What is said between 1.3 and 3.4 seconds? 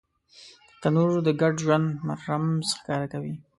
ګډ ژوند رمز ښکاره کوي